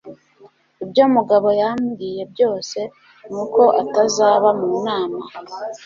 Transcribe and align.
Ibyo 0.83 1.03
Mugabo 1.15 1.47
yambwiye 1.61 2.23
byose 2.33 2.79
ni 3.31 3.35
uko 3.43 3.61
atazaba 3.81 4.49
mu 4.59 4.69
nama. 4.87 5.21